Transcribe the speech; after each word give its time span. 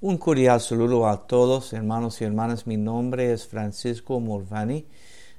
Un 0.00 0.16
cordial 0.16 0.60
saludo 0.60 1.08
a 1.08 1.26
todos, 1.26 1.72
hermanos 1.72 2.20
y 2.20 2.24
hermanas. 2.24 2.68
Mi 2.68 2.76
nombre 2.76 3.32
es 3.32 3.48
Francisco 3.48 4.20
Morvani 4.20 4.86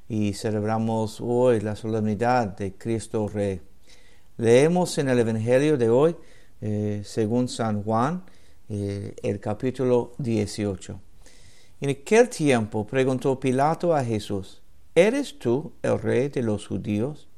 y 0.09 0.33
celebramos 0.33 1.21
hoy 1.21 1.61
la 1.61 1.77
solemnidad 1.77 2.57
de 2.57 2.73
Cristo 2.73 3.29
Rey. 3.29 3.61
Leemos 4.35 4.97
en 4.97 5.07
el 5.07 5.19
Evangelio 5.19 5.77
de 5.77 5.89
hoy, 5.89 6.13
eh, 6.59 7.01
según 7.05 7.47
San 7.47 7.83
Juan, 7.83 8.25
eh, 8.67 9.15
el 9.23 9.39
capítulo 9.39 10.11
18. 10.17 10.99
En 11.79 11.91
aquel 11.91 12.27
tiempo 12.27 12.85
preguntó 12.85 13.39
Pilato 13.39 13.95
a 13.95 14.03
Jesús, 14.03 14.61
¿eres 14.93 15.39
tú 15.39 15.71
el 15.81 16.01
rey 16.01 16.27
de 16.27 16.43
los 16.43 16.67
judíos? 16.67 17.29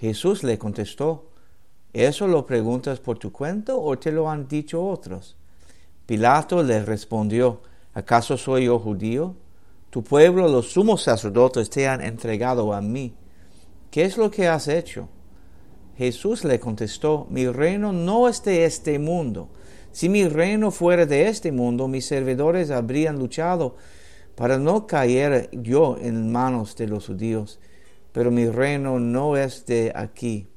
Jesús 0.00 0.42
le 0.42 0.58
contestó, 0.58 1.30
¿eso 1.92 2.26
lo 2.26 2.44
preguntas 2.44 2.98
por 2.98 3.16
tu 3.16 3.30
cuenta 3.30 3.76
o 3.76 3.96
te 3.96 4.10
lo 4.10 4.28
han 4.28 4.48
dicho 4.48 4.84
otros? 4.84 5.36
Pilato 6.08 6.62
le 6.62 6.82
respondió, 6.86 7.60
¿acaso 7.92 8.38
soy 8.38 8.64
yo 8.64 8.78
judío? 8.78 9.36
Tu 9.90 10.02
pueblo, 10.02 10.48
los 10.48 10.72
sumos 10.72 11.02
sacerdotes, 11.02 11.68
te 11.68 11.86
han 11.86 12.00
entregado 12.00 12.72
a 12.72 12.80
mí. 12.80 13.12
¿Qué 13.90 14.04
es 14.04 14.16
lo 14.16 14.30
que 14.30 14.48
has 14.48 14.68
hecho? 14.68 15.10
Jesús 15.98 16.44
le 16.44 16.58
contestó, 16.58 17.26
mi 17.28 17.46
reino 17.46 17.92
no 17.92 18.26
es 18.26 18.42
de 18.42 18.64
este 18.64 18.98
mundo. 18.98 19.50
Si 19.92 20.08
mi 20.08 20.26
reino 20.26 20.70
fuera 20.70 21.04
de 21.04 21.28
este 21.28 21.52
mundo, 21.52 21.88
mis 21.88 22.06
servidores 22.06 22.70
habrían 22.70 23.18
luchado 23.18 23.76
para 24.34 24.56
no 24.56 24.86
caer 24.86 25.50
yo 25.52 25.98
en 26.00 26.32
manos 26.32 26.74
de 26.74 26.88
los 26.88 27.08
judíos. 27.08 27.60
Pero 28.12 28.30
mi 28.30 28.48
reino 28.48 28.98
no 28.98 29.36
es 29.36 29.66
de 29.66 29.92
aquí. 29.94 30.48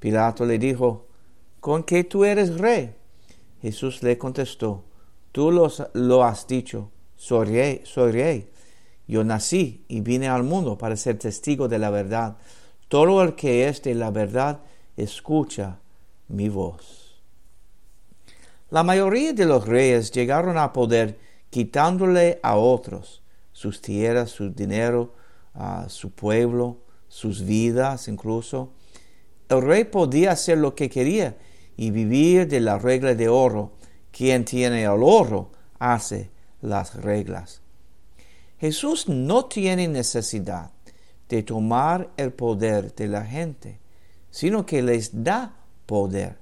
Pilato 0.00 0.44
le 0.44 0.58
dijo, 0.58 1.06
¿con 1.60 1.84
qué 1.84 2.02
tú 2.02 2.24
eres 2.24 2.58
rey? 2.58 2.96
Jesús 3.64 4.02
le 4.02 4.18
contestó, 4.18 4.84
tú 5.32 5.50
lo 5.50 6.22
has 6.22 6.46
dicho, 6.46 6.90
soy 7.16 7.46
rey, 7.46 7.80
soy 7.84 8.12
rey. 8.12 8.50
Yo 9.08 9.24
nací 9.24 9.86
y 9.88 10.02
vine 10.02 10.28
al 10.28 10.42
mundo 10.42 10.76
para 10.76 10.96
ser 10.96 11.18
testigo 11.18 11.66
de 11.66 11.78
la 11.78 11.88
verdad. 11.88 12.36
Todo 12.88 13.22
el 13.22 13.34
que 13.34 13.66
es 13.66 13.82
de 13.82 13.94
la 13.94 14.10
verdad 14.10 14.60
escucha 14.98 15.78
mi 16.28 16.50
voz. 16.50 17.22
La 18.68 18.82
mayoría 18.82 19.32
de 19.32 19.46
los 19.46 19.66
reyes 19.66 20.10
llegaron 20.10 20.58
a 20.58 20.74
poder 20.74 21.18
quitándole 21.48 22.40
a 22.42 22.58
otros 22.58 23.22
sus 23.52 23.80
tierras, 23.80 24.28
su 24.28 24.50
dinero, 24.50 25.14
su 25.88 26.10
pueblo, 26.10 26.82
sus 27.08 27.42
vidas 27.46 28.08
incluso. 28.08 28.72
El 29.48 29.62
rey 29.62 29.84
podía 29.84 30.32
hacer 30.32 30.58
lo 30.58 30.74
que 30.74 30.90
quería 30.90 31.38
y 31.76 31.90
vivir 31.90 32.48
de 32.48 32.60
la 32.60 32.78
regla 32.78 33.14
de 33.14 33.28
oro. 33.28 33.72
Quien 34.10 34.44
tiene 34.44 34.84
el 34.84 35.02
oro 35.02 35.50
hace 35.78 36.30
las 36.60 36.94
reglas. 36.94 37.60
Jesús 38.58 39.08
no 39.08 39.46
tiene 39.46 39.88
necesidad 39.88 40.70
de 41.28 41.42
tomar 41.42 42.10
el 42.16 42.32
poder 42.32 42.94
de 42.94 43.08
la 43.08 43.24
gente, 43.24 43.80
sino 44.30 44.64
que 44.64 44.82
les 44.82 45.24
da 45.24 45.54
poder. 45.86 46.38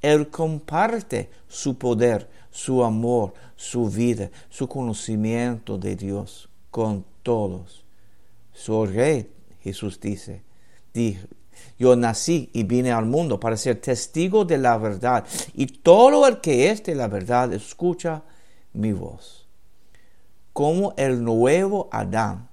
Él 0.00 0.28
comparte 0.30 1.30
su 1.48 1.76
poder, 1.76 2.28
su 2.50 2.84
amor, 2.84 3.34
su 3.56 3.90
vida, 3.90 4.30
su 4.48 4.68
conocimiento 4.68 5.76
de 5.76 5.96
Dios 5.96 6.48
con 6.70 7.04
todos. 7.22 7.84
Soy 8.52 8.88
rey, 8.88 9.30
Jesús 9.60 10.00
dice, 10.00 10.42
yo 11.78 11.94
nací 11.94 12.50
y 12.52 12.64
vine 12.64 12.90
al 12.90 13.06
mundo 13.06 13.38
para 13.38 13.56
ser 13.56 13.80
testigo 13.80 14.44
de 14.44 14.58
la 14.58 14.76
verdad. 14.78 15.24
Y 15.54 15.66
todo 15.66 16.26
el 16.26 16.40
que 16.40 16.70
es 16.70 16.82
de 16.82 16.94
la 16.94 17.08
verdad 17.08 17.52
escucha 17.52 18.22
mi 18.72 18.92
voz. 18.92 19.46
Como 20.52 20.94
el 20.96 21.22
nuevo 21.22 21.88
Adán, 21.92 22.48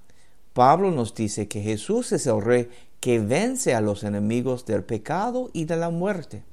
Pablo 0.52 0.90
nos 0.90 1.14
dice 1.14 1.48
que 1.48 1.60
Jesús 1.60 2.12
es 2.12 2.26
el 2.26 2.40
rey 2.40 2.68
que 3.00 3.18
vence 3.18 3.74
a 3.74 3.80
los 3.80 4.04
enemigos 4.04 4.64
del 4.64 4.84
pecado 4.84 5.50
y 5.52 5.64
de 5.64 5.76
la 5.76 5.90
muerte. 5.90 6.44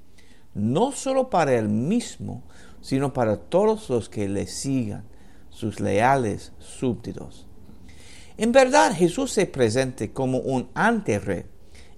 No 0.56 0.92
solo 0.92 1.30
para 1.30 1.54
él 1.54 1.70
mismo, 1.70 2.44
sino 2.82 3.14
para 3.14 3.38
todos 3.38 3.90
los 3.90 4.10
que 4.10 4.28
le 4.28 4.48
sigan, 4.48 5.06
sus 5.50 5.80
leales 5.80 6.52
súbditos. 6.58 7.48
En 8.38 8.52
verdad, 8.52 8.94
Jesús 8.94 9.32
se 9.32 9.46
presenta 9.46 10.08
como 10.08 10.40
un 10.40 10.70
antirrey 10.74 11.46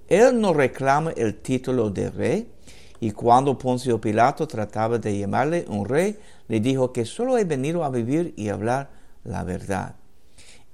él 0.07 0.39
no 0.39 0.53
reclama 0.53 1.11
el 1.11 1.35
título 1.35 1.89
de 1.89 2.09
rey, 2.09 2.51
y 2.99 3.11
cuando 3.11 3.57
Poncio 3.57 3.99
Pilato 3.99 4.47
trataba 4.47 4.97
de 4.97 5.17
llamarle 5.17 5.65
un 5.67 5.85
rey, 5.85 6.17
le 6.47 6.59
dijo 6.59 6.93
que 6.93 7.05
solo 7.05 7.37
he 7.37 7.43
venido 7.43 7.83
a 7.83 7.89
vivir 7.89 8.33
y 8.37 8.49
hablar 8.49 8.89
la 9.23 9.43
verdad. 9.43 9.95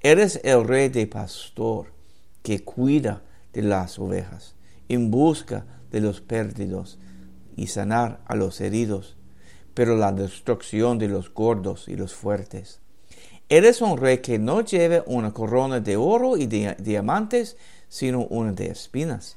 Eres 0.01 0.39
el 0.43 0.67
rey 0.67 0.89
de 0.89 1.07
pastor 1.07 1.93
que 2.43 2.63
cuida 2.63 3.21
de 3.53 3.61
las 3.61 3.99
ovejas, 3.99 4.55
en 4.89 5.11
busca 5.11 5.65
de 5.91 6.01
los 6.01 6.21
perdidos 6.21 6.99
y 7.55 7.67
sanar 7.67 8.21
a 8.25 8.35
los 8.35 8.61
heridos, 8.61 9.17
pero 9.73 9.95
la 9.95 10.11
destrucción 10.11 10.97
de 10.97 11.07
los 11.07 11.33
gordos 11.33 11.87
y 11.87 11.95
los 11.95 12.13
fuertes. 12.13 12.79
Eres 13.49 13.81
un 13.81 13.97
rey 13.97 14.19
que 14.19 14.39
no 14.39 14.61
lleva 14.61 15.03
una 15.05 15.33
corona 15.33 15.79
de 15.79 15.97
oro 15.97 16.37
y 16.37 16.47
de 16.47 16.75
diamantes, 16.79 17.57
sino 17.91 18.21
una 18.27 18.53
de 18.53 18.67
espinas. 18.67 19.35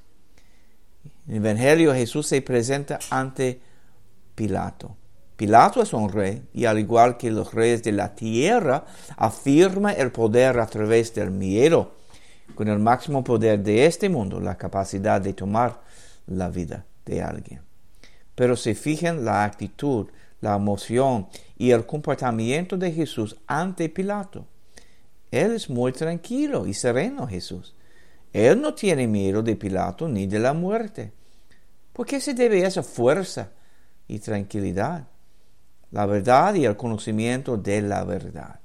En 1.26 1.34
el 1.34 1.44
Evangelio 1.44 1.92
Jesús 1.92 2.28
se 2.28 2.41
presenta 2.41 3.00
ante 3.10 3.60
Pilato. 4.37 4.97
Pilato 5.37 5.82
es 5.82 5.92
un 5.92 6.09
rey 6.09 6.41
y 6.54 6.64
al 6.64 6.78
igual 6.78 7.16
que 7.16 7.32
los 7.32 7.53
reyes 7.53 7.82
de 7.82 7.91
la 7.91 8.14
tierra, 8.14 8.87
afirma 9.16 9.93
el 9.93 10.12
poder 10.12 10.60
a 10.60 10.66
través 10.66 11.12
del 11.12 11.32
miedo, 11.32 11.97
con 12.54 12.69
el 12.69 12.78
máximo 12.78 13.25
poder 13.25 13.59
de 13.59 13.87
este 13.87 14.09
mundo, 14.09 14.38
la 14.38 14.56
capacidad 14.56 15.20
de 15.20 15.32
tomar 15.32 15.81
la 16.28 16.48
vida 16.48 16.87
de 17.06 17.22
alguien. 17.22 17.60
Pero 18.37 18.54
se 18.54 18.76
fijan 18.76 19.25
la 19.25 19.43
actitud, 19.43 20.06
la 20.41 20.54
emoción 20.54 21.26
y 21.59 21.72
el 21.72 21.87
comportamiento 21.87 22.76
de 22.76 22.93
Jesús 22.93 23.37
ante 23.48 23.88
Pilato. 23.88 24.47
Él 25.32 25.54
es 25.54 25.69
muy 25.69 25.91
tranquilo 25.91 26.69
y 26.69 26.75
sereno, 26.75 27.26
Jesús. 27.26 27.75
Él 28.34 28.60
no 28.60 28.74
tiene 28.74 29.06
miedo 29.06 29.44
de 29.44 29.54
Pilato 29.54 30.08
ni 30.08 30.26
de 30.26 30.40
la 30.40 30.52
muerte. 30.52 31.12
¿Por 31.92 32.04
qué 32.04 32.20
se 32.20 32.34
debe 32.34 32.66
esa 32.66 32.82
fuerza 32.82 33.52
y 34.08 34.18
tranquilidad? 34.18 35.06
La 35.92 36.04
verdad 36.04 36.52
y 36.56 36.64
el 36.64 36.76
conocimiento 36.76 37.56
de 37.56 37.80
la 37.80 38.02
verdad. 38.02 38.58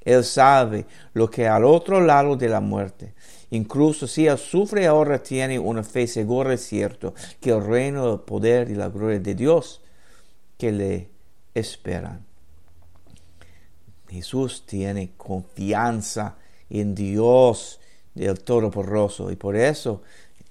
Él 0.00 0.24
sabe 0.24 0.86
lo 1.14 1.30
que 1.30 1.46
al 1.46 1.64
otro 1.64 2.00
lado 2.00 2.34
de 2.34 2.48
la 2.48 2.60
muerte. 2.60 3.14
Incluso 3.50 4.08
si 4.08 4.26
él 4.26 4.38
sufre 4.38 4.88
ahora 4.88 5.22
tiene 5.22 5.56
una 5.56 5.84
fe 5.84 6.08
segura 6.08 6.54
y 6.54 6.58
cierto 6.58 7.14
que 7.40 7.50
el 7.50 7.64
reino, 7.64 8.12
el 8.12 8.20
poder 8.22 8.72
y 8.72 8.74
la 8.74 8.88
gloria 8.88 9.20
de 9.20 9.36
Dios 9.36 9.82
que 10.58 10.72
le 10.72 11.10
esperan. 11.54 12.26
Jesús 14.10 14.66
tiene 14.66 15.12
confianza 15.16 16.38
en 16.68 16.92
Dios 16.96 17.78
del 18.14 18.40
Todopoderoso. 18.40 19.30
Y 19.30 19.36
por 19.36 19.56
eso 19.56 20.02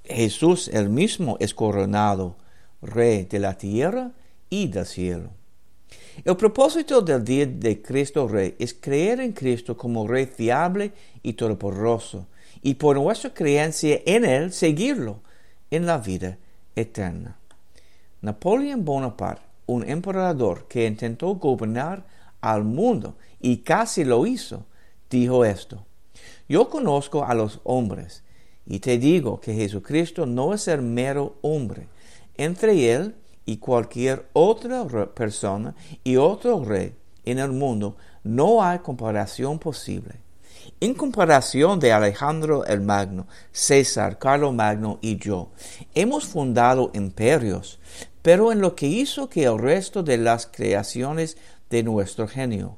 Jesús 0.03 0.67
el 0.67 0.89
mismo 0.89 1.37
es 1.39 1.53
coronado 1.53 2.35
Rey 2.81 3.25
de 3.25 3.39
la 3.39 3.57
tierra 3.57 4.11
y 4.49 4.67
del 4.67 4.85
cielo. 4.85 5.29
El 6.25 6.35
propósito 6.35 7.01
del 7.01 7.23
día 7.23 7.45
de 7.45 7.81
Cristo 7.81 8.27
Rey 8.27 8.55
es 8.59 8.73
creer 8.73 9.21
en 9.21 9.33
Cristo 9.33 9.77
como 9.77 10.07
Rey 10.07 10.25
fiable 10.25 10.91
y 11.23 11.33
todopoderoso, 11.33 12.27
y 12.61 12.75
por 12.75 12.97
nuestra 12.97 13.33
creencia 13.33 14.01
en 14.05 14.25
Él 14.25 14.51
seguirlo 14.51 15.21
en 15.69 15.85
la 15.85 15.97
vida 15.97 16.37
eterna. 16.75 17.37
Napoleón 18.21 18.83
Bonaparte, 18.83 19.41
un 19.67 19.87
emperador 19.89 20.67
que 20.67 20.85
intentó 20.85 21.35
gobernar 21.35 22.03
al 22.41 22.63
mundo 22.63 23.15
y 23.39 23.57
casi 23.57 24.03
lo 24.03 24.25
hizo, 24.27 24.65
dijo 25.09 25.45
esto. 25.45 25.85
Yo 26.51 26.69
conozco 26.69 27.23
a 27.23 27.33
los 27.33 27.61
hombres 27.63 28.25
y 28.65 28.81
te 28.81 28.97
digo 28.97 29.39
que 29.39 29.53
Jesucristo 29.53 30.25
no 30.25 30.53
es 30.53 30.67
el 30.67 30.81
mero 30.81 31.37
hombre. 31.39 31.87
Entre 32.35 32.91
él 32.91 33.15
y 33.45 33.55
cualquier 33.55 34.27
otra 34.33 34.85
persona 35.15 35.73
y 36.03 36.17
otro 36.17 36.61
rey 36.65 36.93
en 37.23 37.39
el 37.39 37.53
mundo 37.53 37.95
no 38.25 38.61
hay 38.61 38.79
comparación 38.79 39.59
posible. 39.59 40.15
En 40.81 40.93
comparación 40.93 41.79
de 41.79 41.93
Alejandro 41.93 42.65
el 42.65 42.81
Magno, 42.81 43.27
César, 43.53 44.19
Carlo 44.19 44.51
Magno 44.51 44.99
y 45.01 45.15
yo, 45.15 45.51
hemos 45.95 46.25
fundado 46.25 46.91
imperios, 46.93 47.79
pero 48.21 48.51
en 48.51 48.59
lo 48.59 48.75
que 48.75 48.87
hizo 48.87 49.29
que 49.29 49.45
el 49.45 49.57
resto 49.57 50.03
de 50.03 50.17
las 50.17 50.47
creaciones 50.47 51.37
de 51.69 51.81
nuestro 51.83 52.27
genio, 52.27 52.75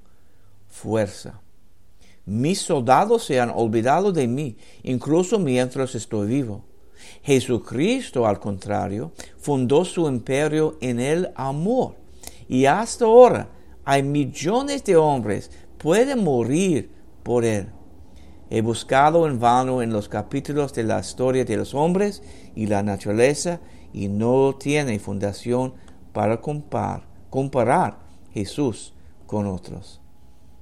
fuerza. 0.69 1.39
Mis 2.25 2.61
soldados 2.61 3.25
se 3.25 3.39
han 3.39 3.49
olvidado 3.49 4.11
de 4.11 4.27
mí, 4.27 4.57
incluso 4.83 5.39
mientras 5.39 5.93
estoy 5.95 6.27
vivo. 6.27 6.63
Jesucristo, 7.21 8.25
al 8.25 8.39
contrario, 8.39 9.11
fundó 9.37 9.83
su 9.83 10.07
imperio 10.07 10.77
en 10.79 10.99
el 10.99 11.31
amor 11.35 11.95
y 12.47 12.65
hasta 12.65 13.05
ahora 13.05 13.49
hay 13.83 14.03
millones 14.03 14.83
de 14.83 14.95
hombres 14.95 15.51
pueden 15.77 16.23
morir 16.23 16.91
por 17.23 17.43
él. 17.43 17.67
He 18.49 18.61
buscado 18.61 19.27
en 19.27 19.39
vano 19.39 19.81
en 19.81 19.91
los 19.91 20.07
capítulos 20.07 20.73
de 20.73 20.83
la 20.83 20.99
historia 20.99 21.43
de 21.43 21.57
los 21.57 21.73
hombres 21.73 22.21
y 22.55 22.67
la 22.67 22.83
naturaleza 22.83 23.59
y 23.91 24.07
no 24.07 24.55
tiene 24.55 24.99
fundación 24.99 25.73
para 26.13 26.39
comparar, 26.39 27.07
comparar 27.29 27.99
Jesús 28.31 28.93
con 29.25 29.47
otros. 29.47 30.02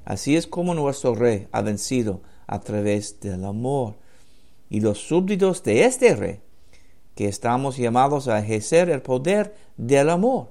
Así 0.05 0.35
es 0.35 0.47
como 0.47 0.73
nuestro 0.73 1.15
rey 1.15 1.47
ha 1.51 1.61
vencido 1.61 2.21
a 2.47 2.59
través 2.59 3.19
del 3.19 3.45
amor. 3.45 3.95
Y 4.69 4.79
los 4.79 4.99
súbditos 4.99 5.63
de 5.63 5.85
este 5.85 6.15
rey, 6.15 6.41
que 7.15 7.27
estamos 7.27 7.77
llamados 7.77 8.27
a 8.27 8.39
ejercer 8.39 8.89
el 8.89 9.01
poder 9.01 9.53
del 9.77 10.09
amor, 10.09 10.49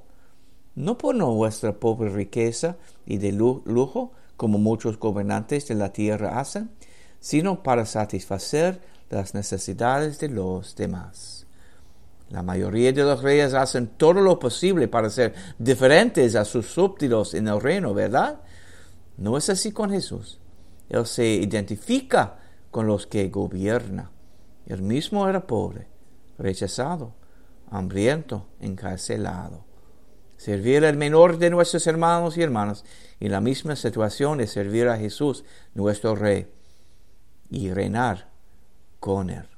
no 0.75 0.99
por 0.99 1.15
nuestra 1.15 1.73
pobre 1.73 2.11
riqueza 2.11 2.77
y 3.07 3.19
de 3.19 3.33
lujo, 3.33 4.13
como 4.37 4.59
muchos 4.59 4.99
gobernantes 4.99 5.69
de 5.69 5.75
la 5.75 5.93
tierra 5.93 6.41
hacen, 6.41 6.71
sino 7.19 7.63
para 7.63 7.85
satisfacer 7.85 8.81
las 9.11 9.35
necesidades 9.35 10.19
de 10.19 10.29
los 10.29 10.77
demás. 10.77 11.47
La 12.31 12.43
mayoría 12.43 12.93
de 12.93 13.03
los 13.03 13.23
reyes 13.23 13.55
hacen 13.55 13.89
todo 13.89 14.15
lo 14.15 14.39
posible 14.39 14.87
para 14.89 15.11
ser 15.11 15.35
diferentes 15.59 16.37
a 16.37 16.45
sus 16.45 16.67
súbditos 16.67 17.35
en 17.35 17.49
el 17.49 17.61
reino, 17.61 17.93
¿verdad? 17.93 18.41
No 19.21 19.37
es 19.37 19.51
así 19.51 19.71
con 19.71 19.91
Jesús. 19.91 20.41
Él 20.89 21.07
se 21.07 21.27
identifica 21.27 22.39
con 22.71 22.87
los 22.87 23.07
que 23.07 23.29
gobierna. 23.29 24.11
Él 24.67 24.81
mismo 24.81 25.29
era 25.29 25.47
pobre, 25.47 25.87
rechazado, 26.39 27.13
hambriento, 27.71 28.47
encarcelado. 28.61 29.65
Servir 30.39 30.87
al 30.87 30.97
menor 30.97 31.37
de 31.37 31.51
nuestros 31.51 31.87
hermanos 31.87 32.39
y 32.39 32.43
hermanas 32.43 32.83
en 33.21 33.33
la 33.33 33.43
misma 33.43 33.77
situación 33.77 34.41
es 34.41 34.53
servir 34.53 34.89
a 34.89 34.97
Jesús, 34.97 35.45
nuestro 35.75 36.17
Rey, 36.17 36.51
y 37.51 37.71
reinar 37.71 38.31
con 39.01 39.29
Él. 39.29 39.50